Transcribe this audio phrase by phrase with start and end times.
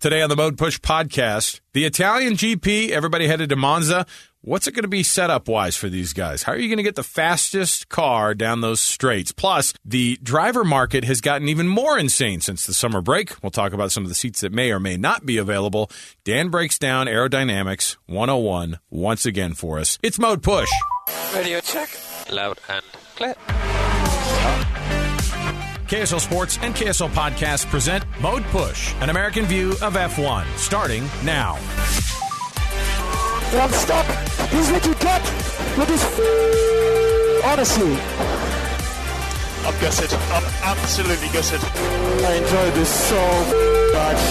[0.00, 4.06] Today on the Mode Push podcast, the Italian GP, everybody headed to Monza.
[4.40, 6.44] What's it going to be setup wise for these guys?
[6.44, 9.30] How are you going to get the fastest car down those straights?
[9.30, 13.42] Plus, the driver market has gotten even more insane since the summer break.
[13.42, 15.90] We'll talk about some of the seats that may or may not be available.
[16.24, 19.98] Dan breaks down aerodynamics 101 once again for us.
[20.02, 20.70] It's Mode Push.
[21.34, 21.90] Radio check.
[22.30, 22.84] Loud and
[23.16, 23.34] clear.
[25.90, 31.56] KSL Sports and KSL Podcast present Mode Push, an American view of F1, starting now.
[33.58, 34.06] One stop.
[34.50, 35.20] He's looking cut
[35.76, 36.04] with his.
[37.44, 37.90] Honestly,
[39.66, 40.14] I'm gutted.
[40.30, 41.60] I'm absolutely gutted.
[41.60, 43.20] I enjoyed this so
[43.92, 44.22] much.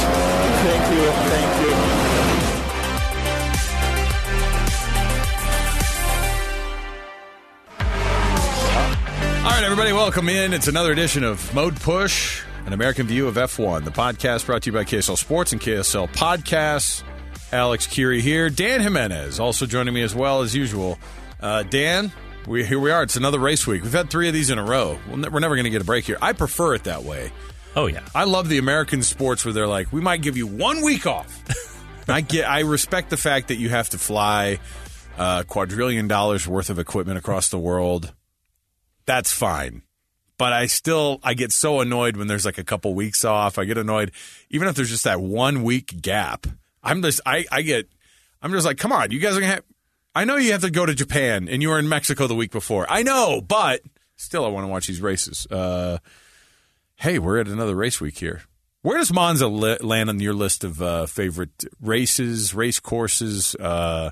[0.63, 1.12] Thank you.
[1.12, 1.88] Thank you.
[9.49, 10.53] All right, everybody, welcome in.
[10.53, 13.84] It's another edition of Mode Push, an American view of F1.
[13.84, 17.02] The podcast brought to you by KSL Sports and KSL Podcasts.
[17.52, 18.52] Alex Kirry here.
[18.52, 20.99] Dan Jimenez also joining me as well as usual.
[21.41, 22.12] Uh, Dan,
[22.48, 23.01] we, here we are.
[23.01, 23.82] It's another race week.
[23.82, 24.99] We've had three of these in a row.
[25.07, 26.20] We'll ne- We're never going to get a break here.
[26.21, 27.31] I prefer it that way.
[27.76, 28.05] Oh yeah.
[28.13, 31.43] I love the American sports where they're like, we might give you one week off.
[32.07, 34.59] I get, I respect the fact that you have to fly
[35.18, 38.13] uh, quadrillion dollars worth of equipment across the world.
[39.10, 39.82] That's fine,
[40.38, 43.57] but I still I get so annoyed when there's like a couple weeks off.
[43.57, 44.12] I get annoyed
[44.52, 46.46] even if there's just that one week gap.
[46.84, 47.90] I'm just I I get
[48.40, 49.63] I'm just like, come on, you guys are gonna have.
[50.13, 52.52] I know you have to go to Japan and you were in Mexico the week
[52.52, 52.85] before.
[52.87, 53.82] I know, but
[54.15, 55.48] still, I want to watch these races.
[55.49, 55.98] Uh,
[56.98, 58.43] hey, we're at another race week here.
[58.84, 63.55] Where does Monza li- land on your list of uh, favorite races, race courses?
[63.55, 64.12] Uh,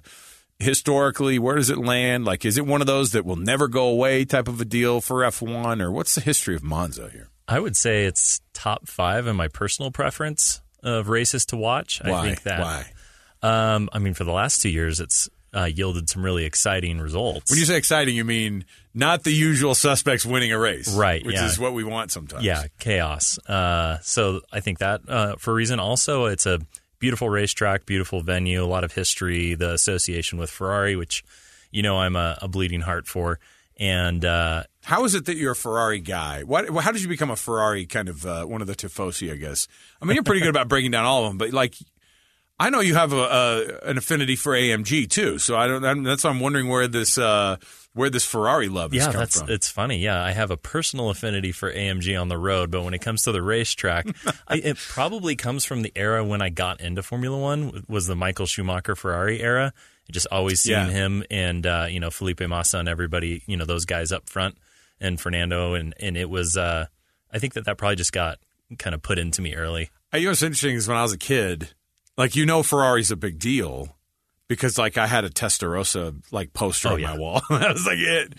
[0.60, 2.26] historically, where does it land?
[2.26, 5.02] Like, is it one of those that will never go away type of a deal
[5.02, 7.30] for F1, or what's the history of Monza here?
[7.48, 12.02] I would say it's top five in my personal preference of races to watch.
[12.04, 12.12] Why?
[12.12, 12.60] I think that.
[12.62, 12.86] Why?
[13.42, 17.50] Um, I mean, for the last two years, it's uh, yielded some really exciting results.
[17.50, 21.36] When you say exciting, you mean not the usual suspects winning a race, Right, Which
[21.36, 21.46] yeah.
[21.46, 22.44] is what we want sometimes.
[22.44, 23.38] yeah, chaos.
[23.48, 25.80] Uh, so I think that uh, for a reason.
[25.80, 26.60] Also, it's a
[27.00, 31.24] beautiful racetrack, beautiful venue, a lot of history, the association with Ferrari, which
[31.72, 33.40] you know I'm a, a bleeding heart for,
[33.80, 36.44] and uh, How is it that you're a Ferrari guy?
[36.44, 39.32] What, how did you become a Ferrari kind of uh, one of the tifosi?
[39.32, 39.68] I guess.
[40.02, 41.76] I mean, you're pretty good about breaking down all of them, but like,
[42.60, 43.18] I know you have a,
[43.84, 45.38] a an affinity for AMG too.
[45.38, 45.86] So I don't.
[45.86, 47.58] I'm, that's why I'm wondering where this uh,
[47.94, 49.50] where this Ferrari love has Yeah, that's from.
[49.50, 49.98] it's funny.
[50.00, 53.24] Yeah, I have a personal affinity for AMG on the road, but when it comes
[53.24, 54.06] to the racetrack,
[54.48, 57.84] I, it probably comes from the era when I got into Formula One.
[57.88, 59.74] Was the Michael Schumacher Ferrari era?
[60.12, 60.90] Just always seeing Yeah.
[60.90, 64.58] him and uh, you know Felipe Massa and everybody, you know those guys up front
[65.02, 66.56] and Fernando, and and it was.
[66.56, 66.86] Uh,
[67.34, 68.38] I think that that probably just got
[68.80, 69.90] kind of put into me early.
[70.14, 71.74] I, you know what's interesting is when I was a kid,
[72.16, 73.97] like you know, Ferrari's a big deal
[74.48, 77.14] because like I had a Testarossa like poster Oh, on yeah.
[77.14, 77.42] my wall.
[77.50, 78.34] I was like it.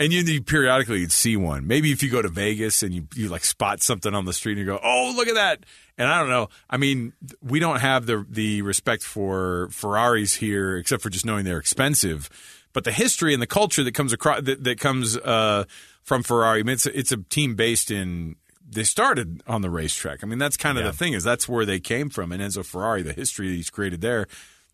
[0.00, 1.68] And you, you periodically you'd see one.
[1.68, 4.52] Maybe if you go to Vegas and you you like spot something on the street
[4.52, 5.64] and you go, "Oh, look at that!"
[5.96, 6.48] And I don't know.
[6.68, 11.44] I mean, we don't have the the respect for Ferraris here, except for just knowing
[11.44, 12.28] they're expensive.
[12.72, 15.62] But the history and the culture that comes across that, that comes uh,
[16.02, 18.34] from Ferrari, I mean, it's a, it's a team based in.
[18.68, 20.24] They started on the racetrack.
[20.24, 20.90] I mean, that's kind of Yeah.
[20.90, 22.32] the thing is that's where they came from.
[22.32, 24.26] And Enzo Ferrari, the history that he's created there,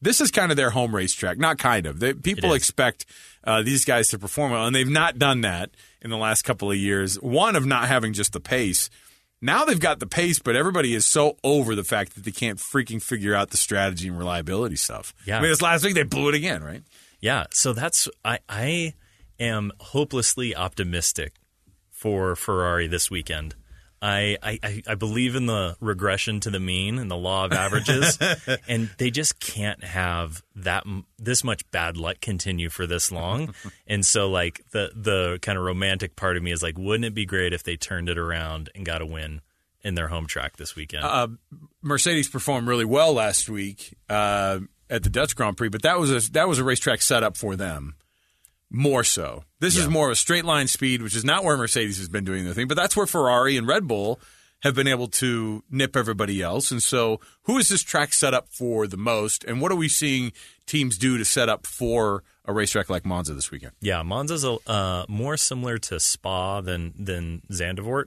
[0.03, 1.39] this is kind of their home racetrack.
[1.39, 2.01] Not kind of.
[2.01, 3.07] They, people expect
[3.45, 6.71] uh, these guys to perform well, and they've not done that in the last couple
[6.71, 7.17] of years.
[7.21, 8.91] One of not having just the pace.
[9.43, 12.59] Now they've got the pace, but everybody is so over the fact that they can't
[12.59, 15.15] freaking figure out the strategy and reliability stuff.
[15.25, 15.39] Yeah.
[15.39, 16.83] I mean, this last week they blew it again, right?
[17.21, 18.95] Yeah, so that's I I
[19.39, 21.35] am hopelessly optimistic
[21.91, 23.55] for Ferrari this weekend.
[24.03, 28.19] I, I, I- believe in the regression to the mean and the law of averages,
[28.69, 30.85] and they just can't have that
[31.19, 33.55] this much bad luck continue for this long.
[33.87, 37.15] and so, like the the kind of romantic part of me is like, wouldn't it
[37.15, 39.43] be great if they turned it around and got a win
[39.83, 41.05] in their home track this weekend?
[41.05, 41.29] Uh,
[41.83, 46.11] Mercedes performed really well last week uh, at the Dutch Grand Prix, but that was
[46.29, 47.97] a that was a racetrack set up for them.
[48.73, 51.99] More so, this is more of a straight line speed, which is not where Mercedes
[51.99, 54.21] has been doing their thing, but that's where Ferrari and Red Bull
[54.63, 56.71] have been able to nip everybody else.
[56.71, 59.43] And so, who is this track set up for the most?
[59.45, 60.33] And what are we seeing
[60.67, 63.73] teams do to set up for a racetrack like Monza this weekend?
[63.81, 68.05] Yeah, Monza's a, uh, more similar to Spa than than Zandvoort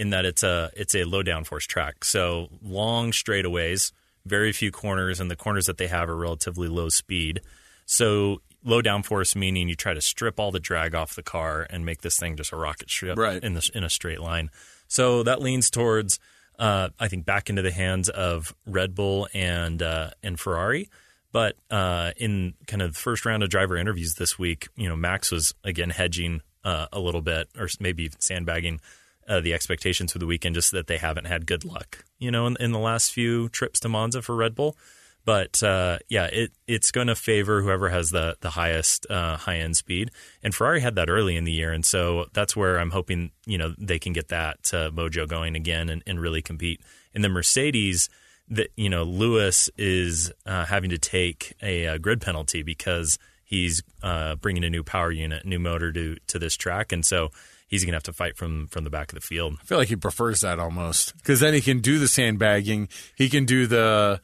[0.00, 2.04] in that it's a it's a low downforce track.
[2.04, 3.92] So long straightaways,
[4.24, 7.42] very few corners, and the corners that they have are relatively low speed.
[7.84, 11.84] So low downforce meaning you try to strip all the drag off the car and
[11.86, 13.42] make this thing just a rocket ship Right.
[13.42, 14.50] in the in a straight line.
[14.88, 16.18] So that leans towards
[16.58, 20.90] uh, I think, back into the hands of Red Bull and uh, and Ferrari.
[21.32, 24.96] But uh, in kind of the first round of driver interviews this week, you know,
[24.96, 28.80] Max was again hedging uh, a little bit, or maybe even sandbagging
[29.26, 32.46] uh, the expectations for the weekend, just that they haven't had good luck, you know,
[32.46, 34.76] in, in the last few trips to Monza for Red Bull.
[35.24, 39.58] But uh, yeah, it it's going to favor whoever has the the highest uh, high
[39.58, 40.10] end speed.
[40.42, 43.58] And Ferrari had that early in the year, and so that's where I'm hoping you
[43.58, 46.80] know they can get that uh, mojo going again and, and really compete.
[47.14, 48.08] And the Mercedes,
[48.50, 53.82] that you know Lewis is uh, having to take a, a, grid penalty because he's
[54.02, 57.30] uh, bringing a new power unit, new motor to to this track, and so
[57.68, 59.56] he's going to have to fight from from the back of the field.
[59.60, 62.88] I feel like he prefers that almost because then he can do the sandbagging.
[63.14, 64.20] He can do the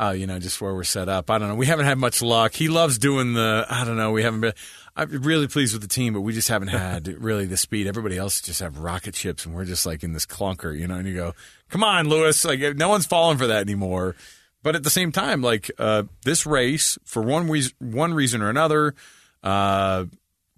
[0.00, 1.30] uh, you know, just where we're set up.
[1.30, 1.54] I don't know.
[1.54, 2.54] We haven't had much luck.
[2.54, 3.66] He loves doing the.
[3.68, 4.12] I don't know.
[4.12, 4.54] We haven't been.
[4.96, 7.86] I'm really pleased with the team, but we just haven't had really the speed.
[7.86, 10.94] Everybody else just have rocket ships, and we're just like in this clunker, you know.
[10.94, 11.34] And you go,
[11.68, 14.16] "Come on, Lewis!" Like no one's falling for that anymore.
[14.62, 18.48] But at the same time, like uh, this race, for one reason, one reason or
[18.48, 18.94] another,
[19.42, 20.06] uh,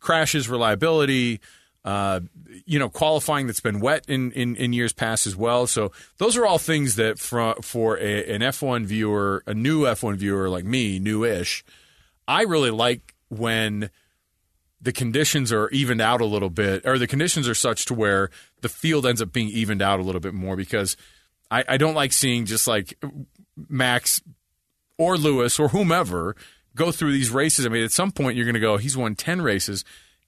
[0.00, 1.40] crashes, reliability
[1.84, 2.20] uh,
[2.64, 5.66] you know, qualifying that's been wet in, in, in, years past as well.
[5.66, 10.16] So those are all things that for, for a, an F1 viewer, a new F1
[10.16, 11.64] viewer like me, newish,
[12.28, 13.90] I really like when
[14.80, 18.30] the conditions are evened out a little bit, or the conditions are such to where
[18.60, 20.96] the field ends up being evened out a little bit more because
[21.50, 22.96] I, I don't like seeing just like
[23.56, 24.22] Max
[24.98, 26.36] or Lewis or whomever
[26.76, 27.66] go through these races.
[27.66, 29.84] I mean, at some point you're going to go, he's won 10 races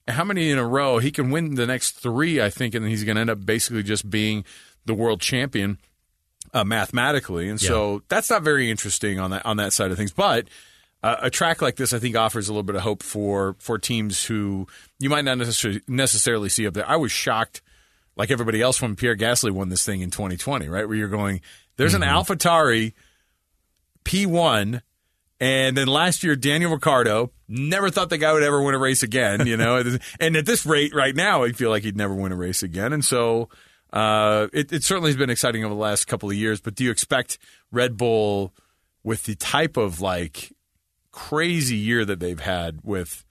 [0.07, 0.99] how many in a row?
[0.99, 3.83] He can win the next three, I think, and he's going to end up basically
[3.83, 4.45] just being
[4.85, 5.79] the world champion
[6.53, 7.49] uh, mathematically.
[7.49, 7.67] And yeah.
[7.67, 10.11] so that's not very interesting on that on that side of things.
[10.11, 10.47] But
[11.01, 13.77] uh, a track like this, I think, offers a little bit of hope for for
[13.77, 14.67] teams who
[14.99, 16.87] you might not necessarily necessarily see up there.
[16.87, 17.61] I was shocked,
[18.15, 20.87] like everybody else, when Pierre Gasly won this thing in 2020, right?
[20.87, 21.41] Where you're going,
[21.77, 22.03] there's mm-hmm.
[22.03, 22.93] an AlphaTauri
[24.03, 24.81] P1
[25.39, 29.03] and then last year, Daniel Ricciardo never thought the guy would ever win a race
[29.03, 29.83] again, you know.
[30.19, 32.93] and at this rate, right now, I feel like he'd never win a race again.
[32.93, 33.49] And so
[33.93, 36.61] uh, it, it, certainly has been exciting over the last couple of years.
[36.61, 37.37] But do you expect
[37.71, 38.53] Red Bull,
[39.03, 40.51] with the type of like
[41.11, 43.23] crazy year that they've had, with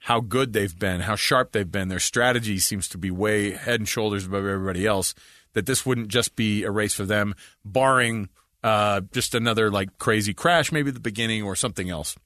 [0.00, 3.80] how good they've been, how sharp they've been, their strategy seems to be way head
[3.80, 5.14] and shoulders above everybody else,
[5.52, 7.34] that this wouldn't just be a race for them,
[7.64, 8.28] barring
[8.62, 12.16] uh, just another like crazy crash, maybe at the beginning or something else.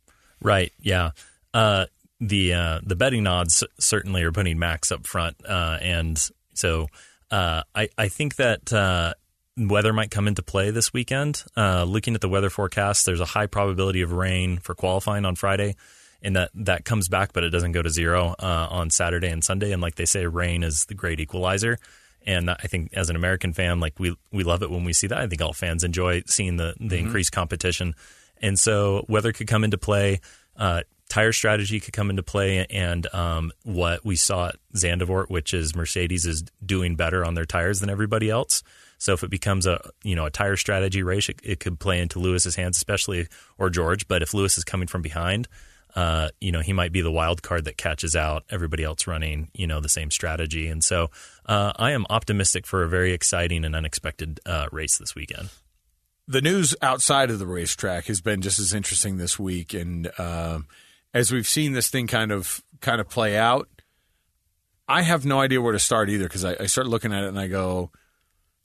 [0.41, 0.73] Right.
[0.81, 1.11] Yeah.
[1.55, 1.87] Uh,
[2.21, 6.19] the uh, the betting odds certainly are putting Max up front, uh, and
[6.53, 6.89] so
[7.31, 9.15] uh, I I think that uh,
[9.57, 11.45] weather might come into play this weekend.
[11.57, 15.77] looking at the weather forecast, there's a high probability of rain for qualifying on Friday.
[16.23, 19.73] And that, that comes back, but it doesn't go to zero on Saturday and Sunday.
[19.73, 21.77] And like they say, rain is the great equalizer.
[22.27, 25.07] And I think as an American fan, like we we love it when we see
[25.09, 25.19] that.
[25.19, 27.07] I think all fans enjoy seeing the the mm-hmm.
[27.07, 27.95] increased competition.
[28.41, 30.21] And so weather could come into play,
[30.57, 30.83] uh,
[31.15, 35.77] tire strategy could come into play, and um, what we saw at Zandvoort, which is
[35.77, 38.65] Mercedes is doing better on their tires than everybody else.
[38.99, 42.01] So if it becomes a you know a tire strategy race, it, it could play
[42.01, 43.29] into Lewis's hands, especially
[43.59, 44.09] or George.
[44.09, 45.47] But if Lewis is coming from behind,
[45.95, 49.51] uh, you know, he might be the wild card that catches out everybody else running,
[49.55, 50.67] you know, the same strategy.
[50.67, 51.11] And so
[51.47, 55.51] uh, I am optimistic for a very exciting and unexpected uh, race this weekend.
[56.27, 60.61] The news outside of the racetrack has been just as interesting this week, and uh,
[61.15, 63.69] as we've seen this thing kind of kind of play out,
[64.87, 67.29] I have no idea where to start either because I, I start looking at it
[67.29, 67.91] and I go,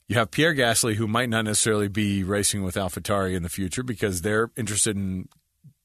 [0.08, 3.84] you have Pierre Gasly, who might not necessarily be racing with AlphaTauri in the future
[3.84, 5.28] because they're interested in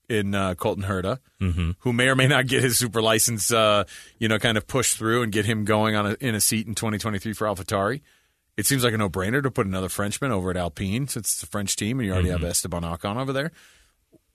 [0.08, 1.72] in uh, Colton Herta, mm-hmm.
[1.80, 3.86] who may or may not get his super license, uh,
[4.20, 6.68] you know, kind of pushed through and get him going on a, in a seat
[6.68, 8.02] in 2023 for AlphaTauri.
[8.56, 11.48] It seems like a no-brainer to put another Frenchman over at Alpine since it's a
[11.48, 12.44] French team and you already mm-hmm.
[12.44, 13.52] have Esteban Ocon over there.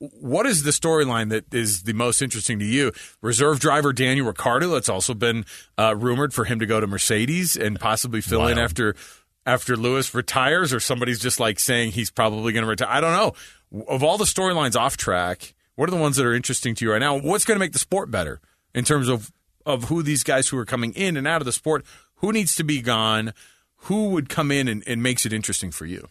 [0.01, 2.91] What is the storyline that is the most interesting to you?
[3.21, 5.45] Reserve driver Daniel Ricciardo, that's also been
[5.77, 8.53] uh, rumored for him to go to Mercedes and possibly fill Wild.
[8.53, 8.95] in after
[9.45, 12.89] after Lewis retires, or somebody's just like saying he's probably going to retire.
[12.89, 13.83] I don't know.
[13.87, 16.91] Of all the storylines off track, what are the ones that are interesting to you
[16.91, 17.19] right now?
[17.19, 18.41] What's going to make the sport better
[18.73, 19.31] in terms of
[19.67, 22.55] of who these guys who are coming in and out of the sport, who needs
[22.55, 23.33] to be gone,
[23.75, 26.07] who would come in and, and makes it interesting for you?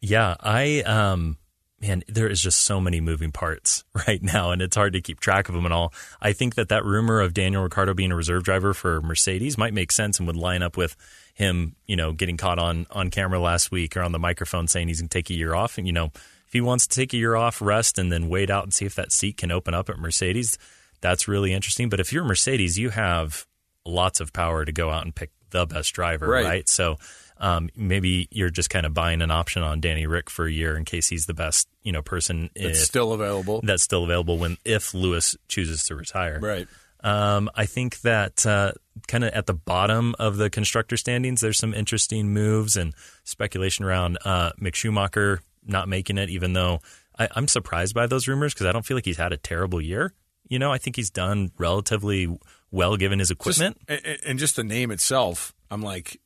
[0.00, 1.38] Yeah, I um
[1.86, 5.20] man, there is just so many moving parts right now, and it's hard to keep
[5.20, 5.92] track of them and all.
[6.20, 9.74] I think that that rumor of Daniel Ricciardo being a reserve driver for Mercedes might
[9.74, 10.96] make sense and would line up with
[11.34, 14.88] him, you know, getting caught on on camera last week or on the microphone saying
[14.88, 16.06] he's going to take a year off, and you know,
[16.46, 18.86] if he wants to take a year off, rest, and then wait out and see
[18.86, 20.58] if that seat can open up at Mercedes,
[21.00, 21.88] that's really interesting.
[21.88, 23.46] But if you're Mercedes, you have
[23.84, 26.44] lots of power to go out and pick the best driver, right?
[26.44, 26.68] right?
[26.68, 26.98] So
[27.38, 30.76] Um, maybe you're just kind of buying an option on Danny Rick for a year
[30.76, 33.60] in case he's the best, you know, person It's if- still available.
[33.62, 36.38] that's still available when if Lewis chooses to retire.
[36.40, 36.68] Right.
[37.00, 38.72] Um, I think that uh,
[39.08, 43.84] kind of at the bottom of the constructor standings, there's some interesting moves and speculation
[43.84, 46.80] around uh, Mick Schumacher not making it, even though
[47.18, 49.80] I, I'm surprised by those rumors because I don't feel like he's had a terrible
[49.82, 50.14] year.
[50.48, 52.38] You know, I think he's done relatively
[52.70, 53.78] well given his Just, equipment.
[53.88, 56.20] and, and just the name itself, I'm like,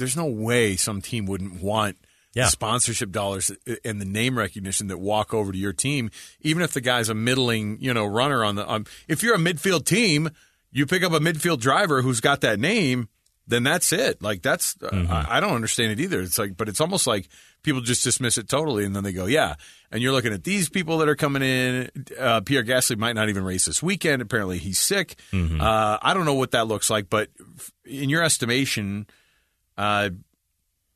[0.00, 1.96] there's no way some team wouldn't want
[2.34, 2.46] Yeah.
[2.46, 3.52] the sponsorship dollars
[3.84, 7.14] and the name recognition that walk over to your team, even if the guy's a
[7.14, 8.68] middling, you know, runner on the.
[8.70, 10.30] Um, if you're a midfield team,
[10.72, 13.08] you pick up a midfield driver who's got that name,
[13.48, 14.22] then that's it.
[14.22, 16.20] Like that's uh, I, I don't understand it either.
[16.20, 17.28] It's like, but it's almost like
[17.64, 19.56] people just dismiss it totally, and then they go, yeah.
[19.90, 21.90] And you're looking at these people that are coming in.
[22.16, 24.22] Uh, Pierre Gasly might not even race this weekend.
[24.22, 25.16] Apparently, he's sick.
[25.32, 27.28] Uh, I don't know what that looks like, but
[27.84, 29.08] in your estimation,
[29.80, 30.10] uh,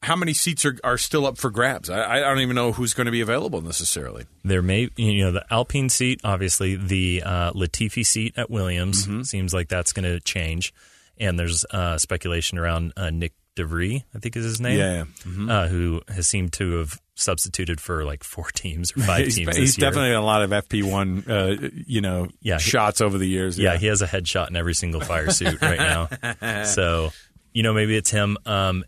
[0.03, 1.88] how many seats are, are still up for grabs?
[1.88, 4.26] I, I don't even know who's going to be available necessarily.
[4.45, 9.23] There may, you know, the Alpine seat, obviously, the uh, Latifi seat at Williams Mm-hmm.
[9.23, 10.75] seems like that's going to change.
[11.19, 15.53] And there's uh, speculation around uh, Nick DeVries, I think is his name, Yeah, yeah.
[15.53, 19.47] uh, who has seemed to have substituted for like four teams or five he's teams
[19.47, 23.29] this he's definitely a lot of FP1, uh, you know, Yeah, he- shots over the
[23.29, 23.57] years.
[23.59, 26.64] yeah, he has a headshot in every single fire suit right now.
[26.64, 27.12] So,
[27.54, 28.37] you know, maybe it's him.
[28.44, 28.84] Um,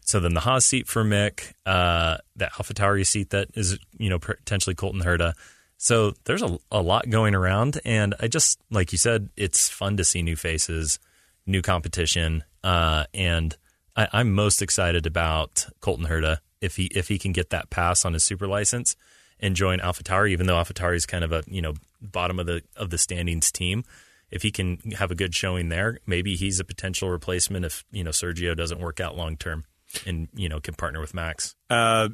[0.00, 4.18] so then the Haas seat for Mick, uh, the AlphaTauri seat that is, you know,
[4.18, 5.32] potentially Colton Herta.
[5.76, 7.80] So there's a, a lot going around.
[7.84, 10.98] And I just, like you said, it's fun to see new faces,
[11.46, 12.42] new competition.
[12.64, 13.56] Uh, and
[13.96, 18.04] I, I'm most excited about Colton Herta if he if he can get that pass
[18.04, 18.96] on his super license
[19.38, 22.62] and join AlphaTauri, even though AlphaTauri is kind of a you know bottom of the
[22.76, 23.84] of the standings team.
[24.30, 28.04] If he can have a good showing there, maybe he's a potential replacement if you
[28.04, 29.64] know Sergio doesn't work out long term,
[30.06, 31.54] and you know can partner with Max.
[31.70, 32.10] Uh,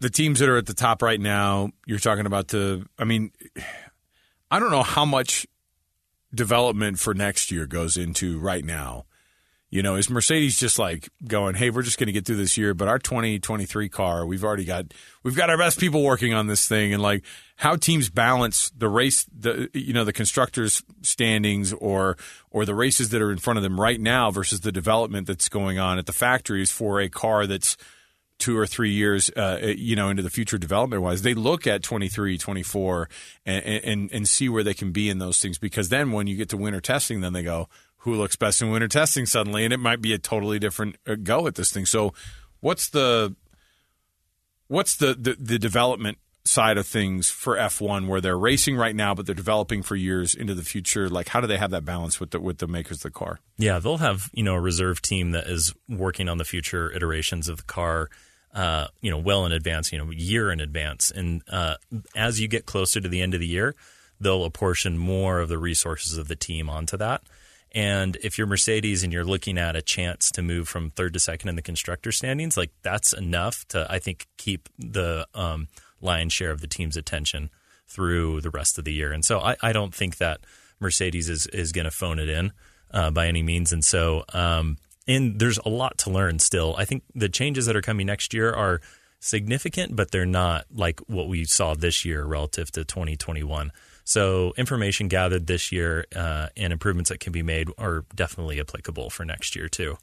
[0.00, 2.84] the teams that are at the top right now, you're talking about the.
[2.98, 3.30] I mean,
[4.50, 5.46] I don't know how much
[6.34, 9.05] development for next year goes into right now.
[9.68, 12.56] You know, is Mercedes just like going, "Hey, we're just going to get through this
[12.56, 14.94] year, but our 2023 car, we've already got
[15.24, 17.24] we've got our best people working on this thing." And like
[17.56, 22.16] how teams balance the race, the you know, the constructors standings or
[22.50, 25.48] or the races that are in front of them right now versus the development that's
[25.48, 27.76] going on at the factories for a car that's
[28.38, 31.82] two or three years, uh, you know, into the future development wise, they look at
[31.82, 33.08] 23, 24
[33.46, 35.58] and, and, and see where they can be in those things.
[35.58, 37.68] Because then when you get to winter testing, then they go,
[38.06, 39.64] who looks best in winter testing suddenly?
[39.64, 41.84] And it might be a totally different uh, go at this thing.
[41.84, 42.14] So
[42.60, 43.34] what's the,
[44.68, 49.12] what's the, the, the development side of things for F1 where they're racing right now,
[49.12, 51.08] but they're developing for years into the future?
[51.08, 53.40] Like, how do they have that balance with the, with the makers of the car?
[53.58, 57.48] Yeah, they'll have you know a reserve team that is working on the future iterations
[57.48, 58.08] of the car.
[58.54, 61.74] Uh, you know, well in advance, you know, year in advance, and uh,
[62.14, 63.74] as you get closer to the end of the year,
[64.18, 67.22] they'll apportion more of the resources of the team onto that.
[67.72, 71.20] And if you're Mercedes and you're looking at a chance to move from third to
[71.20, 75.68] second in the constructor standings, like that's enough to, I think, keep the um,
[76.00, 77.50] lion's share of the team's attention
[77.86, 79.12] through the rest of the year.
[79.12, 80.40] And so I, I don't think that
[80.80, 82.52] Mercedes is, is going to phone it in
[82.90, 83.72] uh, by any means.
[83.72, 86.74] And so, um, and there's a lot to learn still.
[86.76, 88.80] I think the changes that are coming next year are
[89.20, 93.72] significant, but they're not like what we saw this year relative to 2021.
[94.06, 99.10] So information gathered this year uh, and improvements that can be made are definitely applicable
[99.10, 99.98] for next year too.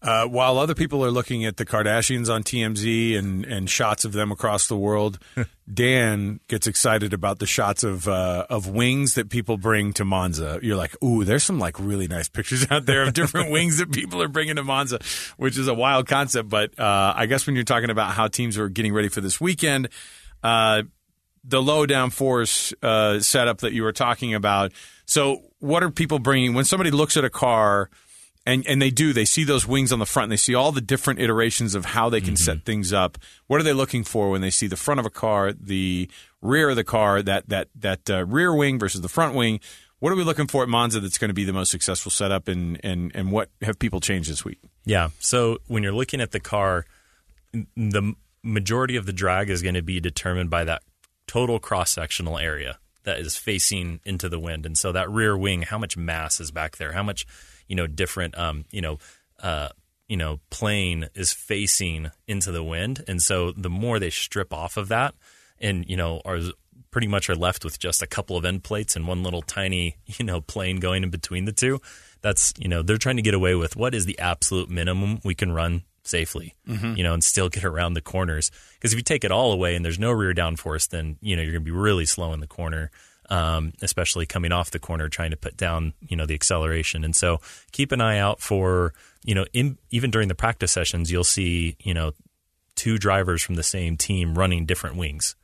[0.00, 4.12] Uh, while other people are looking at the Kardashians on TMZ and, and shots of
[4.12, 5.18] them across the world,
[5.72, 10.58] Dan gets excited about the shots of uh, of wings that people bring to Monza.
[10.62, 13.92] You're like, ooh, there's some like really nice pictures out there of different wings that
[13.92, 14.98] people are bringing to Monza,
[15.36, 16.48] which is a wild concept.
[16.48, 19.40] But uh, I guess when you're talking about how teams are getting ready for this
[19.40, 19.90] weekend,
[20.42, 20.82] uh,
[21.46, 24.72] the low down force uh, setup that you were talking about.
[25.04, 27.90] So, what are people bringing when somebody looks at a car?
[28.48, 30.70] and and they do they see those wings on the front and they see all
[30.70, 34.30] the different iterations of how they can set things up what are they looking for
[34.30, 36.08] when they see the front of a car the
[36.40, 39.58] rear of the car that that that uh, rear wing versus the front wing
[39.98, 42.46] what are we looking for at Monza that's going to be the most successful setup
[42.46, 45.10] and and and what have people changed this week Yeah.
[45.18, 46.86] So when you're looking at the car,
[47.52, 50.82] the majority of the drag is going to be determined by that
[51.26, 54.66] total cross sectional area that is facing into the wind.
[54.66, 56.92] And so that rear wing, how much mass is back there?
[56.92, 57.26] How much,
[57.68, 58.98] you know, different, um, you know,
[59.42, 59.68] uh,
[60.08, 63.04] you know, plane is facing into the wind.
[63.08, 65.14] And so the more they strip off of that
[65.58, 66.40] and, you know, are
[66.90, 69.96] pretty much are left with just a couple of end plates and one little tiny,
[70.06, 71.80] you know, plane going in between the two.
[72.22, 75.34] That's, you know, they're trying to get away with what is the absolute minimum we
[75.34, 76.94] can run safely, Mm-hmm.
[76.96, 78.50] you know, and still get around the corners.
[78.74, 81.42] Because if you take it all away and there's no rear downforce, then you know
[81.42, 82.90] you're going to be really slow in the corner,
[83.30, 87.04] um, especially coming off the corner trying to put down you know the acceleration.
[87.04, 87.40] And so
[87.72, 88.94] keep an eye out for
[89.24, 92.12] you know in, even during the practice sessions, you'll see you know
[92.74, 95.34] two drivers from the same team running different wings.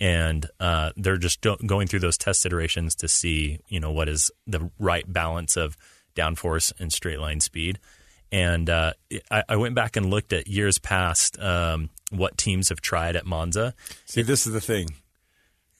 [0.00, 4.30] And uh, they're just going through those test iterations to see, you know, what is
[4.46, 5.76] the right balance of
[6.14, 7.80] downforce and straight line speed.
[8.30, 8.92] And uh,
[9.30, 13.26] I, I went back and looked at years past um, what teams have tried at
[13.26, 13.74] Monza.
[14.06, 14.88] See, this is the thing.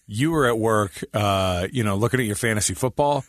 [0.07, 3.25] You were at work, uh, you know, looking at your fantasy football.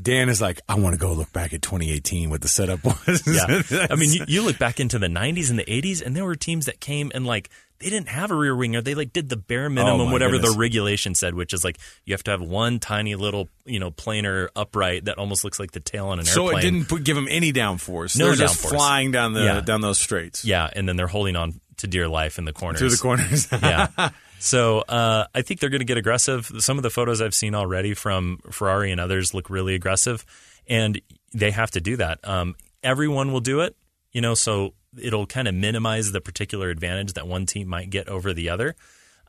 [0.00, 3.22] Dan is like, I want to go look back at 2018 what the setup was.
[3.26, 3.86] Yeah.
[3.88, 6.34] I mean, you, you look back into the 90s and the 80s, and there were
[6.34, 7.50] teams that came and like
[7.80, 10.32] they didn't have a rear wing, or they like did the bare minimum, Oh, whatever
[10.34, 10.52] goodness.
[10.54, 13.90] the regulation said, which is like you have to have one tiny little, you know,
[13.90, 16.52] planer upright that almost looks like the tail on an so airplane.
[16.52, 18.16] So it didn't put, give them any downforce.
[18.18, 18.68] No They're just downforce.
[18.70, 19.60] flying down the Yeah.
[19.60, 22.78] down those straights Yeah, and then they're holding on to dear life in the corners.
[22.78, 23.48] through the corners.
[23.52, 24.10] yeah.
[24.38, 26.50] So uh, I think they're going to get aggressive.
[26.58, 30.24] Some of the photos I've seen already from Ferrari and others look really aggressive,
[30.68, 31.00] and
[31.32, 32.18] they have to do that.
[32.22, 33.74] Um, everyone will do it,
[34.12, 38.08] you know, so it'll kind of minimize the particular advantage that one team might get
[38.08, 38.76] over the other.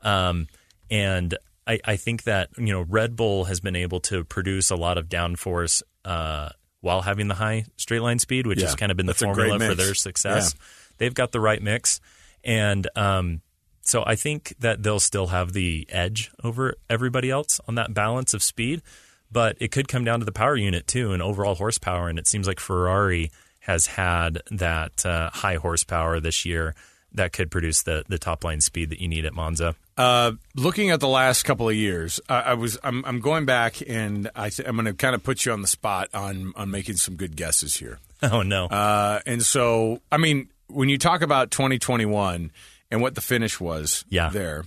[0.02, 0.48] Um,
[0.90, 4.76] and I, I think that you know Red Bull has been able to produce a
[4.76, 8.90] lot of downforce uh, while having the high straight line speed, which Yeah, has kind
[8.90, 10.54] of been the formula for their success.
[10.54, 10.64] Yeah.
[10.98, 12.00] They've got the right mix,
[12.44, 13.42] and um,
[13.82, 18.34] so I think that they'll still have the edge over everybody else on that balance
[18.34, 18.82] of speed.
[19.30, 22.08] But it could come down to the power unit too and overall horsepower.
[22.08, 23.32] And it seems like Ferrari
[23.66, 26.74] has had that uh, high horsepower this year
[27.12, 29.74] that could produce the the top line speed that you need at Monza.
[29.96, 33.76] Uh, looking at the last couple of years, I, I was I'm, I'm going back
[33.88, 36.70] and I th- I'm going to kind of put you on the spot on on
[36.70, 37.98] making some good guesses here.
[38.22, 38.64] Oh no!
[38.66, 42.50] Uh, and so, I mean, when you talk about 2021
[42.90, 44.30] and what the finish was Yeah.
[44.30, 44.64] there,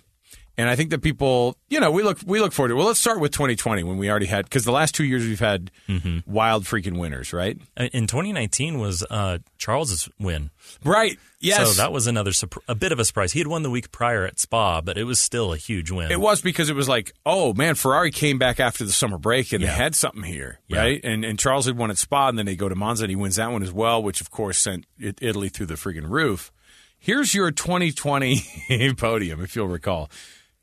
[0.60, 2.76] and I think that people, you know, we look we look forward to.
[2.76, 5.40] Well, let's start with 2020 when we already had because the last two years we've
[5.40, 6.32] had Mm-hmm.
[6.32, 7.58] wild freaking winners, right?
[7.78, 10.52] In 2019 was uh, Charles's win.
[10.86, 11.18] Right.
[11.40, 11.68] Yes.
[11.76, 12.32] So that was another
[12.68, 13.32] a bit of a surprise.
[13.32, 16.12] He had won the week prior at Spa, but it was still a huge win.
[16.12, 19.52] It was because it was like, oh man, Ferrari came back after the summer break
[19.54, 19.70] and Yeah.
[19.70, 20.80] they had something here, Yeah.
[20.82, 21.02] right?
[21.04, 23.16] And and Charles had won at Spa, and then they go to Monza and he
[23.16, 26.52] wins that one as well, which of course sent Italy through the friggin' roof.
[27.00, 30.10] Here's your 2020 podium, if you'll recall: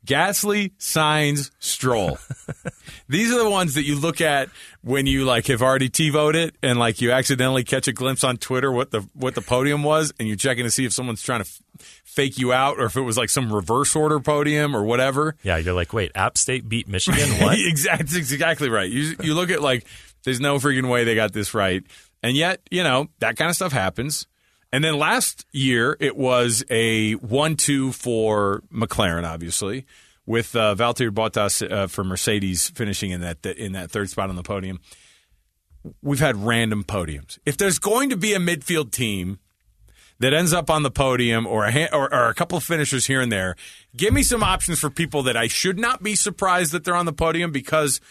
[0.07, 2.17] Gasly, Sainz, Stroll.
[3.09, 4.49] These are the ones that you look at
[4.81, 8.37] when you like have already TiVoed it and like you accidentally catch a glimpse on
[8.37, 11.43] Twitter what the what the podium was and you're checking to see if someone's trying
[11.43, 14.83] to f- fake you out or if it was like some reverse order podium or
[14.83, 15.35] whatever.
[15.43, 17.29] yeah, you're like, wait, App State beat Michigan?
[17.41, 17.57] What?
[17.59, 18.89] exactly, exactly right.
[18.89, 19.85] You you look at like
[20.23, 21.83] there's no freaking way they got this right,
[22.23, 24.25] and yet you know that kind of stuff happens.
[24.71, 29.85] And then last year it was a one-two for McLaren, obviously,
[30.25, 34.35] with uh, Valtteri Bottas uh, for Mercedes finishing in that in that third spot on
[34.35, 34.79] the podium.
[36.01, 37.39] We've had random podiums.
[37.45, 39.39] If there's going to be a midfield team
[40.19, 43.21] that ends up on the podium or a or, or a couple of finishers here
[43.21, 43.55] and there,
[43.95, 47.05] give me some options for people that I should not be surprised that they're on
[47.05, 48.01] the podium because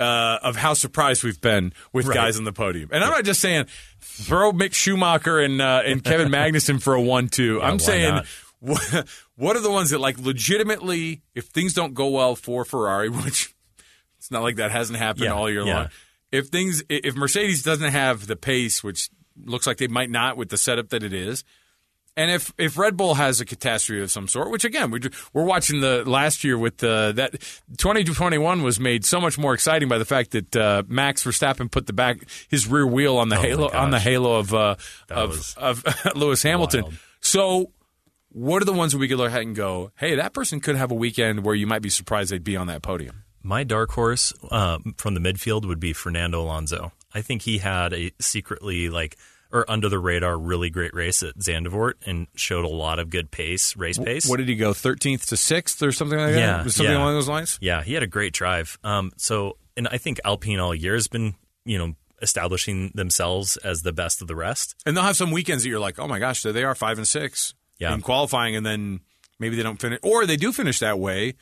[0.00, 2.14] uh, of how surprised we've been with Right.
[2.14, 2.90] guys on the podium.
[2.92, 3.66] And I'm not just saying
[4.00, 7.60] throw Mick Schumacher and uh, and Kevin Magnussen for a one-two.
[7.62, 8.20] I'm saying.
[8.60, 9.06] What,
[9.36, 13.54] what are the ones that like legitimately, if things don't go well for Ferrari, which
[14.18, 15.74] it's not like that hasn't happened Yeah, all year yeah.
[15.76, 15.88] long.
[16.32, 19.08] If things, if Mercedes doesn't have the pace, which
[19.44, 21.44] looks like they might not with the setup that it is,
[22.16, 25.00] and if if Red Bull has a catastrophe of some sort, which again we
[25.32, 27.32] we're watching the last year with the that
[27.78, 31.86] 2021 was made so much more exciting by the fact that uh, Max Verstappen put
[31.86, 34.76] the back his rear wheel on the Oh halo on the halo of uh,
[35.10, 35.84] of, of
[36.16, 36.82] Lewis Hamilton.
[36.82, 36.94] wild.
[37.20, 37.72] So.
[38.28, 40.76] What are the ones that we could look at and go, hey, that person could
[40.76, 43.24] have a weekend where you might be surprised they'd be on that podium?
[43.42, 46.92] My dark horse uh, from the midfield would be Fernando Alonso.
[47.14, 49.16] I think he had a secretly like
[49.56, 53.30] or under the radar really great race at Zandvoort and showed a lot of good
[53.30, 54.28] pace, race pace.
[54.28, 56.38] What did he go, 13th to 6th or something like that?
[56.38, 56.98] Yeah, Was something yeah.
[57.00, 57.58] along those lines?
[57.60, 58.78] Yeah, he had a great drive.
[58.84, 63.82] Um, so, and I think Alpine all year has been, you know, establishing themselves as
[63.82, 64.74] the best of the rest.
[64.86, 66.98] And they'll have some weekends that you're like, oh my gosh, there they are, 5
[66.98, 67.94] and 6 Yeah.
[67.94, 69.00] in qualifying, and then
[69.38, 71.34] maybe they don't finish, or they do finish that way,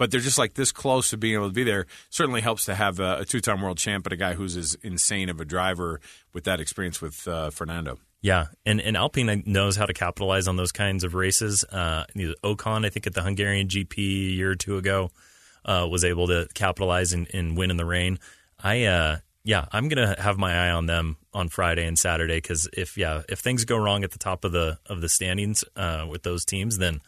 [0.00, 1.84] but they're just like this close to being able to be there.
[2.08, 4.74] Certainly helps to have a, a two time world champ, but a guy who's as
[4.76, 6.00] insane of a driver
[6.32, 7.98] with that experience with uh, Fernando.
[8.22, 11.64] Yeah, and and Alpine knows how to capitalize on those kinds of races.
[11.64, 15.10] Uh, Ocon, I think, at the Hungarian GP a year or two ago,
[15.66, 18.18] uh, was able to capitalize and, and win in the rain.
[18.58, 22.70] I uh, yeah, I'm gonna have my eye on them on Friday and Saturday because
[22.72, 26.06] if yeah, if things go wrong at the top of the of the standings uh,
[26.08, 27.02] with those teams, then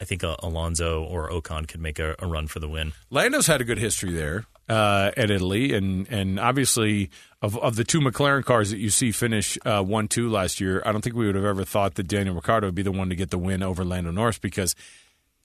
[0.00, 2.92] I think uh, Alonso or Ocon could make a, a run for the win.
[3.10, 7.10] Lando's had a good history there uh, at Italy, and and obviously
[7.42, 10.82] of of the two McLaren cars that you see finish uh, one two last year,
[10.84, 13.08] I don't think we would have ever thought that Daniel Ricciardo would be the one
[13.08, 14.74] to get the win over Lando Norris because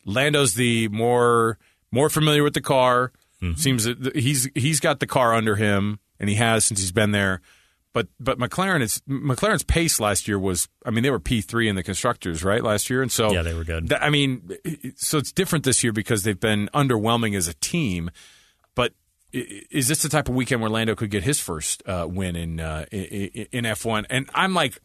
[0.06, 1.58] Lando's the more
[1.92, 3.12] more familiar with the car.
[3.58, 7.12] Seems that he's he's got the car under him, and he has since he's been
[7.12, 7.42] there.
[7.94, 11.70] But but McLaren is McLaren's pace last year was I mean they were P three
[11.70, 13.88] in the constructors right last year, and so Yeah, they were good.
[13.90, 14.50] th- I mean,
[14.96, 18.10] so it's different this year because they've been underwhelming as a team.
[18.76, 18.94] But
[19.32, 22.60] is this the type of weekend where Lando could get his first uh, win in
[22.60, 24.06] uh, in F one?
[24.10, 24.80] And I'm like,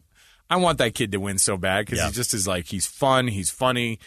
[0.49, 2.07] I want that kid to win so bad because Yeah.
[2.07, 3.97] he just is like he's fun, he's funny,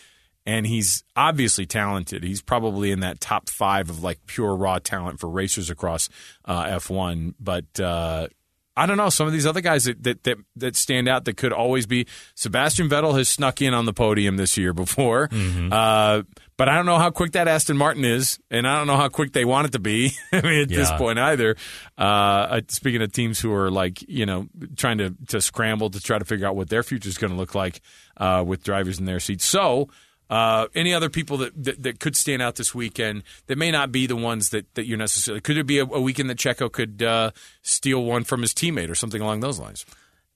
[0.46, 2.22] and he's obviously talented.
[2.22, 6.08] He's probably in that top five of like pure raw talent for racers across
[6.44, 7.34] uh, F one.
[7.40, 8.28] But uh,
[8.76, 11.36] I don't know some of these other guys that, that that that stand out that
[11.36, 12.06] could always be.
[12.34, 15.28] Sebastian Vettel has snuck in on the podium this year before,
[15.72, 16.22] uh,
[16.56, 19.08] but I don't know how quick that Aston Martin is, and I don't know how
[19.08, 20.12] quick they want it to be.
[20.32, 21.56] I mean, at this point either.
[21.98, 26.00] Uh, uh, speaking of teams who are like you know trying to to scramble to
[26.00, 27.80] try to figure out what their future is going to look like
[28.16, 29.44] uh, with drivers in their seats.
[29.44, 29.88] So.
[30.32, 33.92] Uh, any other people that, that that could stand out this weekend that may not
[33.92, 36.72] be the ones that, that you're necessarily could it be a, a weekend that Checo
[36.72, 39.84] could uh, steal one from his teammate or something along those lines?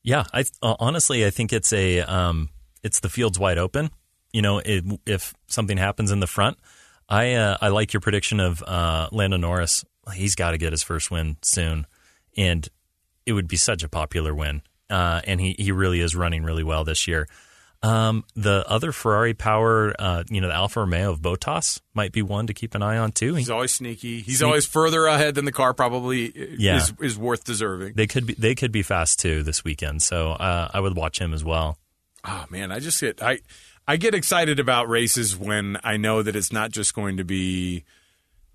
[0.03, 2.51] Yeah, I uh, honestly I think it's a um,
[2.83, 3.89] it's the field's wide open.
[4.35, 6.59] You know, it, if something happens in the front,
[7.09, 9.83] I uh, I like your prediction of uh, Lando Norris.
[10.13, 11.87] He's got to get his first win soon,
[12.37, 12.69] and
[13.25, 14.61] it would be such a popular win.
[14.91, 17.29] Uh, and he he really is running really well this year.
[17.83, 22.23] Um, the other Ferrari power, uh, you know, the Alfa Romeo of Bottas might be
[22.23, 23.35] one to keep an eye on too.
[23.35, 24.21] He's always sneaky.
[24.23, 26.77] He's always further ahead than the car probably Yeah.
[26.79, 27.93] is is worth deserving.
[27.95, 31.21] they could be they could be fast too this weekend, so uh, I would watch
[31.21, 31.79] him as well.
[32.25, 33.39] Oh man, I just get I
[33.87, 37.85] I get excited about races when I know that it's not just going to be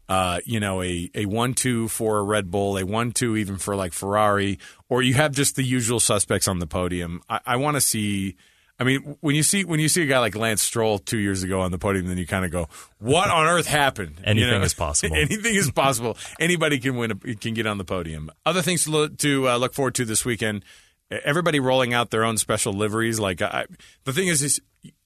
[0.10, 3.58] uh, you know, a, a one two for a Red Bull, a one two even
[3.58, 7.22] for like Ferrari, or you have just the usual suspects on the podium.
[7.30, 8.36] I, I want to see.
[8.82, 11.44] I mean, when you see when you see a guy like Lance Stroll two years
[11.44, 12.68] ago on the podium, then you kind of go,
[12.98, 15.16] "What on earth happened?" You Anything is possible.
[15.18, 16.18] Anything is possible.
[16.40, 17.12] Anybody can win.
[17.12, 18.32] A, can get on the podium.
[18.44, 20.66] Other things to look, to uh, look forward to this weekend.
[21.12, 23.20] Everybody rolling out their own special liveries.
[23.20, 23.68] Like I,
[24.06, 24.60] the thing is, is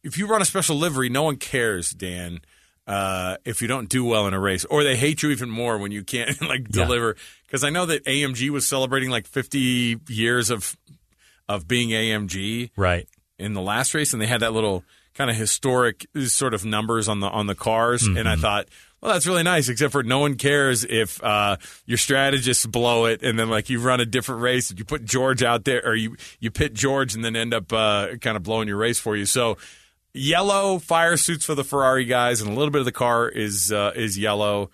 [0.04, 2.40] if you run a special livery, no one cares, Dan.
[2.88, 5.80] Uh, if you don't do well in a race, or they hate you even more
[5.80, 6.86] when you can't like Yeah.
[6.86, 7.18] deliver.
[7.46, 10.78] Because I know that AMG was celebrating like 50 years of
[11.50, 13.08] of being AMG Right.
[13.40, 17.08] In the last race, and they had that little kind of historic sort of numbers
[17.08, 18.28] on the on the cars, and Mm-hmm.
[18.28, 18.68] I thought,
[19.02, 19.70] well, that's really nice.
[19.70, 23.80] Except for no one cares if uh, your strategists blow it, and then like you
[23.80, 27.24] run a different race, you put George out there, or you you pit George, and
[27.24, 29.26] then end up uh, kind of blowing your race for you.
[29.26, 29.58] So.
[30.18, 33.70] Yellow fire suits for the Ferrari guys, and a little bit of the car is
[33.70, 34.72] uh, is yellow.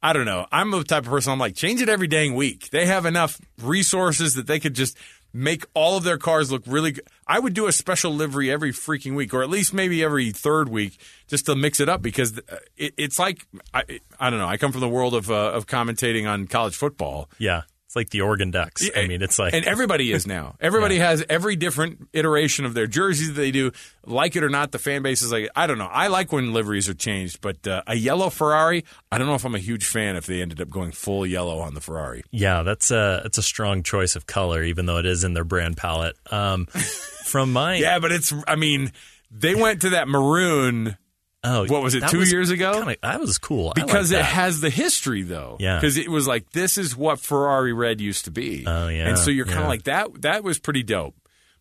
[0.00, 0.46] I don't know.
[0.52, 1.32] I'm the type of person.
[1.32, 2.70] I'm like, change it every dang week.
[2.70, 4.96] They have enough resources that they could just
[5.32, 7.02] make all of their cars look really good.
[7.26, 10.68] I would do a special livery every freaking week, or at least maybe every third
[10.68, 13.82] week, just to mix it up because uh, it, it's like I,
[14.20, 14.46] I don't know.
[14.46, 17.28] I come from the world of uh, of commentating on college football.
[17.38, 17.62] Yeah.
[17.94, 18.90] It's like the Oregon Ducks.
[18.96, 20.56] I mean, it's like and everybody is now.
[20.60, 23.70] Everybody has every different iteration of their jerseys that they do.
[24.04, 25.86] Like it or not, the fan base is like I don't know.
[25.86, 29.44] I like when liveries are changed, but uh, a yellow Ferrari, I don't know if
[29.44, 32.24] I'm a huge fan if they ended up going full yellow on the Ferrari.
[32.32, 35.44] Yeah, that's a it's a strong choice of color, even though it is in their
[35.44, 36.16] brand palette.
[36.32, 38.34] Um, from my Yeah, but it's.
[38.48, 38.90] I mean,
[39.30, 40.96] they went to that maroon
[41.44, 42.72] oh, what was it, that two years ago?
[42.74, 44.24] kinda- that was cool I like because it that.
[44.24, 45.56] has the history though.
[45.60, 45.76] Yeah.
[45.78, 48.64] because it was like this is what Ferrari red used to be.
[48.66, 49.68] Oh, yeah, and so you're kind of yeah.
[49.68, 50.22] like that.
[50.22, 51.14] That was pretty dope.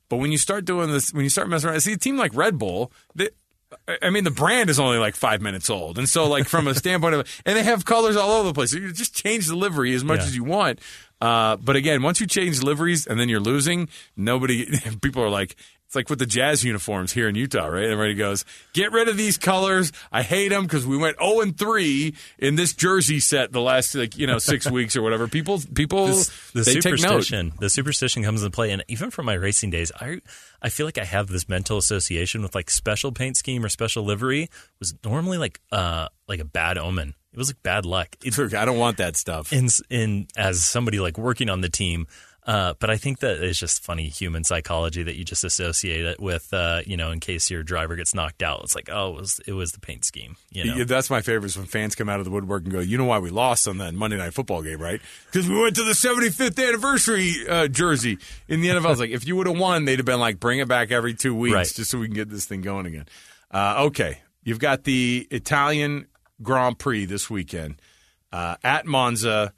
[0.09, 2.35] But when you start doing this, when you start messing around, see a team like
[2.35, 2.91] Red Bull.
[3.15, 3.29] They,
[4.01, 6.75] I mean, the brand is only like five minutes old, and so like from a
[6.83, 8.71] standpoint of, and they have colors all over the place.
[8.71, 10.25] So you just change the livery as much Yeah.
[10.25, 10.79] as you want.
[11.19, 14.67] Uh, but again, once you change liveries and then you're losing, nobody,
[15.01, 15.55] people are like,
[15.93, 17.83] it's like with the Jazz uniforms here in Utah, right?
[17.83, 19.91] Everybody goes, get rid of these colors.
[20.11, 23.93] I hate them because we went 0 and 3 in this jersey set the last
[23.93, 25.27] like you know six weeks or whatever.
[25.27, 26.99] People, people, This- the they take note.
[26.99, 30.19] superstition the superstition comes into play and even from my racing days i
[30.61, 34.03] i feel like i have this mental association with like special paint scheme or special
[34.03, 38.37] livery was normally like uh like a bad omen it was like bad luck it,
[38.53, 39.51] I don't want that stuff.
[39.51, 42.05] in in as somebody like working on the team
[42.45, 46.19] Uh, but I think that it's just funny human psychology that you just associate it
[46.19, 48.59] with, uh, you know, in case your driver gets knocked out.
[48.65, 50.35] It's like, oh, it was, it was the paint scheme.
[50.51, 50.75] You know?
[50.75, 52.97] Yeah, that's my favorite is when fans come out of the woodwork and go, "You
[52.97, 54.99] know why we lost on that Monday night football game, right?
[55.31, 58.17] Because we went to the 75th anniversary uh, jersey
[58.49, 60.59] in the NFL." It's like if you would have won, they'd have been like, "Bring
[60.59, 61.67] it back every two weeks Right.
[61.73, 63.05] just so we can get this thing going again."
[63.51, 66.07] Uh, okay, you've got the Italian
[66.41, 67.81] Grand Prix this weekend
[68.33, 69.53] uh, at Monza.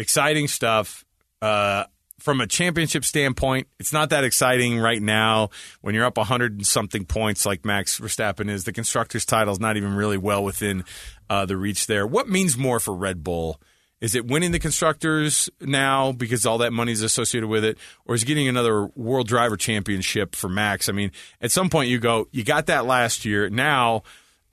[0.00, 1.04] Exciting stuff.
[1.40, 1.84] Uh,
[2.18, 5.50] from a championship standpoint, it's not that exciting right now
[5.80, 8.64] when you're up 100 and something points like Max Verstappen is.
[8.64, 10.84] The constructors' title is not even really well within
[11.28, 12.06] uh, the reach there.
[12.06, 13.60] What means more for Red Bull?
[14.00, 18.14] Is it winning the constructors now because all that money is associated with it, or
[18.14, 20.88] is getting another World Driver Championship for Max?
[20.88, 23.48] I mean, at some point you go, you got that last year.
[23.48, 24.02] Now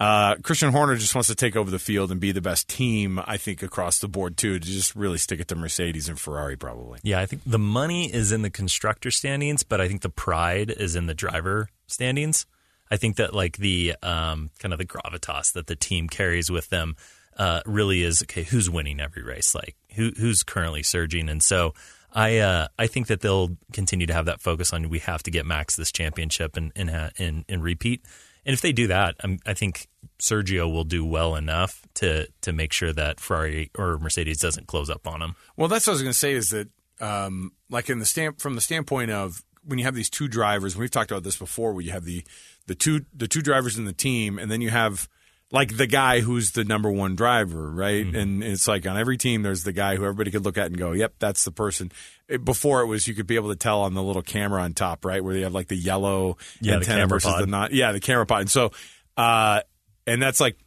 [0.02, 3.22] uh, Christian Horner just wants to take over the field and be the best team,
[3.24, 6.56] I think, across the board, too, to just really stick it to Mercedes and Ferrari,
[6.56, 6.98] probably.
[7.04, 10.72] Yeah, I think the money is in the constructor standings, but I think the pride
[10.72, 12.48] is in the driver standings.
[12.90, 16.68] I think that like the um, kind of the gravitas that the team carries with
[16.70, 16.96] them
[17.38, 18.42] uh, really is okay.
[18.42, 19.54] Who's winning every race?
[19.54, 21.30] Like who who's currently surging?
[21.30, 21.76] And so
[22.12, 25.32] I uh, I think that they'll continue to have that focus on we have to
[25.32, 28.04] get Max this championship and and and, and repeat.
[28.46, 29.88] And if they do that, i I think
[30.20, 34.90] Sergio will do well enough to to make sure that Ferrari or Mercedes doesn't close
[34.90, 35.36] up on him.
[35.58, 38.40] Well, that's what I was going to say is that, um, like in the stamp
[38.40, 41.74] from the standpoint of when you have these two drivers, we've talked about this before,
[41.74, 42.24] where you have the
[42.68, 45.08] the two the two drivers in the team, and then you have
[45.52, 48.06] like the guy who's the number one driver, right?
[48.06, 48.16] Mm-hmm.
[48.16, 50.78] And it's like on every team, there's the guy who everybody could look at and
[50.78, 51.92] go, "Yep, that's the person."
[52.28, 54.74] It, before it was, you could be able to tell on the little camera on
[54.74, 57.42] top, right, where they have like the yellow Yeah, antenna camera versus pod.
[57.42, 58.42] the not, yeah, the camera pod.
[58.42, 58.72] And so,
[59.18, 59.62] uh,
[60.08, 60.58] and that's like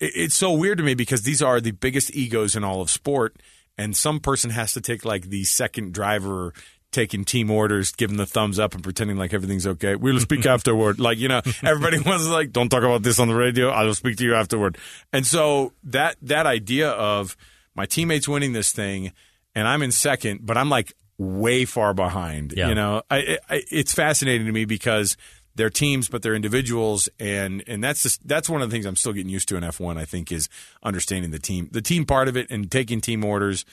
[0.00, 2.90] it- it's so weird to me because these are the biggest egos in all of
[2.90, 3.36] sport,
[3.78, 6.52] and some person has to take like the second driver
[6.92, 9.96] taking team orders, giving the thumbs up and pretending like everything's okay.
[9.96, 11.00] We'll speak afterward.
[11.00, 13.68] Like, you know, everybody to like, don't talk about this on the radio.
[13.70, 14.78] I will speak to you afterward.
[15.12, 17.36] And so that that idea of
[17.74, 19.12] my teammates winning this thing
[19.56, 22.54] and I'm in second, but I'm like way far behind.
[22.56, 22.68] Yeah.
[22.68, 25.16] You know, I, I, it's fascinating to me because
[25.54, 28.96] they're teams, but they're individuals, and and that's just, that's one of the things I'm
[28.96, 29.96] still getting used to in F1.
[29.96, 30.48] I think is
[30.82, 33.64] understanding the team, the team part of it, and taking team orders.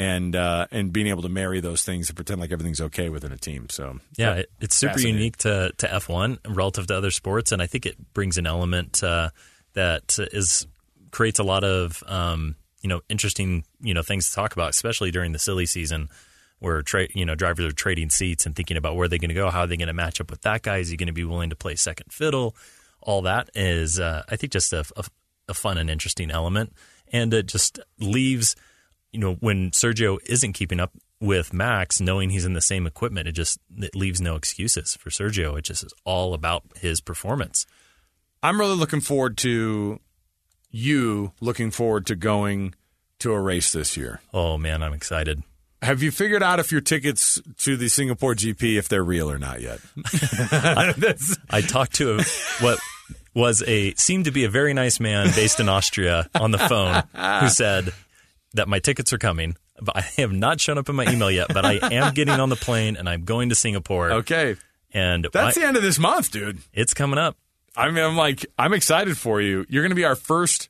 [0.00, 3.32] And uh, and being able to marry those things and pretend like everything's okay within
[3.32, 3.66] a team.
[3.68, 7.66] So Yeah, it, it's super unique to, to F1 relative to other sports, and I
[7.66, 9.30] think it brings an element uh,
[9.72, 10.68] that is
[11.10, 15.10] creates a lot of um, you know interesting you know things to talk about, especially
[15.10, 16.10] during the silly season
[16.60, 19.34] where tra- you know drivers are trading seats and thinking about where they're going to
[19.34, 20.78] go, how are they going to match up with that guy?
[20.78, 22.56] Is he going to be willing to play second fiddle?
[23.00, 25.04] All that is, uh, I think, just a, a,
[25.48, 26.72] a fun and interesting element,
[27.12, 28.56] and it just leaves
[29.12, 33.28] you know, when Sergio isn't keeping up with Max, knowing he's in the same equipment,
[33.28, 35.58] it just it leaves no excuses for Sergio.
[35.58, 37.66] It just is all about his performance.
[38.42, 40.00] I'm really looking forward to
[40.70, 42.74] you looking forward to going
[43.18, 44.20] to a race this year.
[44.32, 45.42] Oh man, I'm excited.
[45.82, 49.38] Have you figured out if your tickets to the Singapore GP if they're real or
[49.38, 49.78] not yet?
[50.50, 52.22] That's- I talked to a,
[52.60, 52.78] what
[53.34, 57.02] was a seemed to be a very nice man based in Austria on the phone
[57.42, 57.92] who said
[58.54, 59.56] that my tickets are coming.
[59.80, 62.48] But I have not shown up in my email yet, but I am getting on
[62.48, 64.10] the plane and I'm going to Singapore.
[64.12, 64.56] okay.
[64.92, 66.58] And That's I- the end of this month, dude.
[66.72, 67.36] it's coming up.
[67.76, 69.64] I mean, I'm like, I'm excited for you.
[69.68, 70.68] You're going to be our first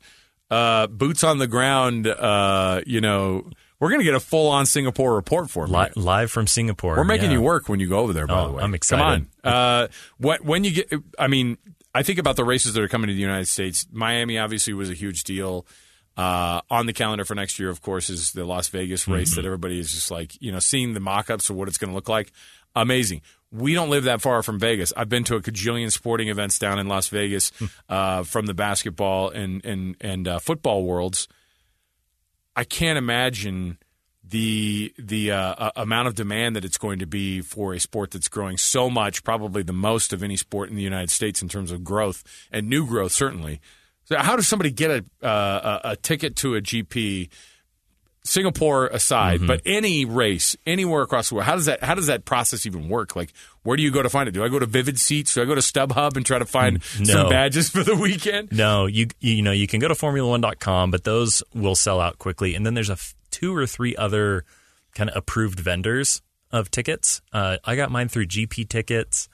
[0.51, 2.07] uh, boots on the ground.
[2.07, 3.49] Uh, you know,
[3.81, 5.67] we're going to get a full on Singapore report for.
[5.67, 6.97] Li- live from Singapore.
[6.97, 7.39] We're making Yeah.
[7.39, 8.27] you work when you go over there.
[8.27, 9.27] By Oh, the way, I'm excited.
[9.43, 9.53] Come on.
[9.53, 9.89] Uh,
[10.19, 10.93] what when you get?
[11.19, 11.59] I mean,
[11.95, 13.87] I think about the races that are coming to the United States.
[13.93, 15.67] Miami obviously was a huge deal.
[16.17, 19.37] Uh, on the calendar for next year, of course, is the Las Vegas race Mm-hmm.
[19.41, 21.91] that everybody is just like, you know, seeing the mock ups of what it's going
[21.91, 22.33] to look like.
[22.75, 23.23] Amazing.
[23.53, 24.93] We don't live that far from Vegas.
[24.97, 27.65] I've been to a cajillion sporting events down in Las Vegas Hmm.
[27.89, 31.29] uh, from the basketball and and and uh, football worlds.
[32.59, 33.79] I can't imagine
[34.25, 38.27] the the uh, amount of demand that it's going to be for a sport that's
[38.27, 41.71] growing so much, probably the most of any sport in the United States in terms
[41.71, 43.61] of growth and new growth, certainly.
[44.07, 47.29] So, how does somebody get a uh, a ticket to a GP?
[48.29, 52.25] Singapore aside, but any race anywhere across the world, how does that how does that
[52.25, 53.17] process even work?
[53.17, 54.33] Like, where do you go to find it?
[54.33, 55.35] Do I go to Vivid Seats?
[55.35, 58.53] Do I go to StubHub and try to find some badges for the weekend?
[58.53, 62.55] No, you you know you can go to formula1.com, but those will sell out quickly.
[62.55, 64.45] And then there's a f- two or three other
[64.95, 67.21] kind of approved vendors of tickets.
[67.33, 69.29] Uh, I got mine through GP Tickets.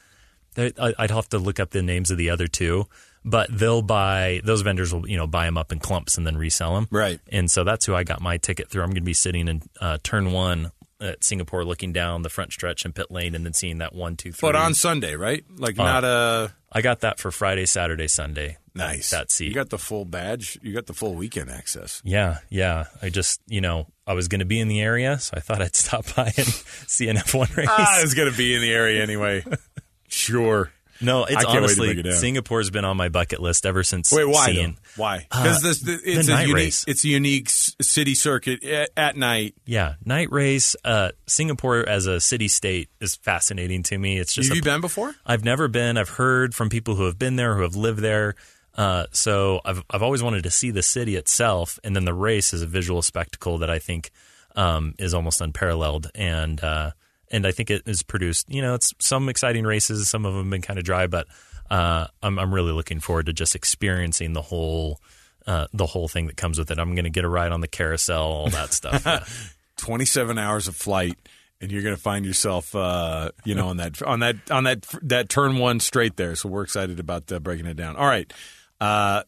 [0.56, 2.86] I'd have to look up the names of the other two,
[3.24, 6.36] but they'll buy those vendors will you know buy them up in clumps and then
[6.36, 6.88] resell them.
[6.90, 7.20] Right.
[7.30, 8.82] And so that's who I got my ticket through.
[8.82, 12.52] I'm going to be sitting in uh, turn one at Singapore, looking down the front
[12.52, 14.48] stretch and pit lane, and then seeing that one, two, three.
[14.48, 15.44] But on Sunday, right?
[15.56, 18.58] Like not a I got that for Friday, Saturday, Sunday.
[18.74, 19.46] nice that seat.
[19.46, 20.58] You got the full badge.
[20.60, 22.02] You got the full weekend access.
[22.04, 22.86] Yeah, yeah.
[23.00, 25.62] I just, you know, I was going to be in the area, so I thought
[25.62, 27.68] I'd stop by and see an F1 race.
[27.70, 29.44] Ah, I was going to be in the area anyway.
[30.08, 30.72] sure.
[31.00, 32.12] No, it's can't wait to honestly it.
[32.14, 34.12] Singapore's been on my bucket list ever since.
[34.12, 34.46] Wait, why?
[34.46, 34.76] Seeing.
[34.96, 35.26] Why?
[35.30, 36.54] Uh, Because this it's the a night unique.
[36.56, 36.84] race.
[36.86, 39.54] It's a unique city circuit at, at night.
[39.66, 40.76] Yeah, night race.
[40.84, 44.18] Uh, Singapore as a city state is fascinating to me.
[44.18, 45.14] It's just Have a you been before?
[45.26, 45.96] I've never been.
[45.96, 48.34] I've heard from people who have been there, who have lived there.
[48.76, 52.52] Uh, so I've I've always wanted to see the city itself, and then the race
[52.52, 54.10] is a visual spectacle that I think
[54.56, 56.10] um, is almost unparalleled.
[56.14, 56.90] And uh,
[57.30, 58.48] and I think it is produced.
[58.50, 60.08] You know, it's some exciting races.
[60.08, 61.26] Some of them have been kind of dry, but
[61.70, 65.00] uh, I'm I'm really looking forward to just experiencing the whole.
[65.46, 66.78] Uh, the whole thing that comes with it.
[66.78, 69.04] I'm going to get a ride on the carousel, all that stuff.
[69.04, 69.22] Yeah.
[69.76, 71.18] 27 hours of flight
[71.60, 74.86] and you're going to find yourself uh, you know on that on that on that
[75.02, 78.32] that turn one straight there so we're excited about uh, breaking it down all right
[78.80, 79.22] uh,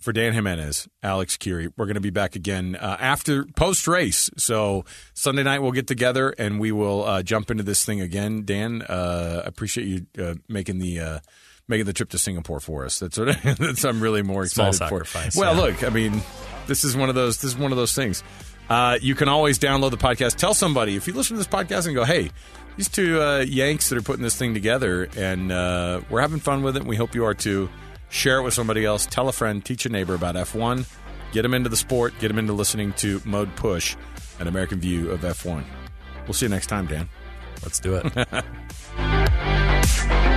[0.00, 4.30] for Dan Jimenez, Alex Kirry, we're going to be back again uh, after post race.
[4.36, 8.44] So Sunday night we'll get together and we will uh, jump into this thing again.
[8.44, 11.18] Dan, uh, I appreciate you uh, making the uh,
[11.68, 12.98] making the trip to Singapore for us.
[12.98, 15.04] That's what that's I'm really more excited for.
[15.36, 15.60] Well, yeah.
[15.62, 16.22] look, I mean,
[16.66, 17.38] this is one of those.
[17.40, 18.22] This is one of those things.
[18.68, 20.36] Uh, you can always download the podcast.
[20.36, 22.30] Tell somebody if you listen to this podcast and go, "Hey,
[22.76, 26.62] these two uh, Yanks that are putting this thing together, and uh, we're having fun
[26.62, 26.80] with it.
[26.80, 27.70] and We hope you are too."
[28.08, 29.06] Share it with somebody else.
[29.06, 29.64] Tell a friend.
[29.64, 30.86] Teach a neighbor about F1.
[31.32, 32.14] Get them into the sport.
[32.18, 33.96] Get them into listening to Mode Push,
[34.38, 35.64] an American view of F1.
[36.24, 37.08] We'll see you next time, Dan.
[37.62, 38.44] Let's do it.